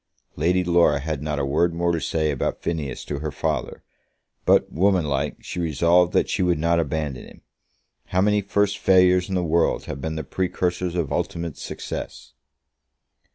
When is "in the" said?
9.29-9.43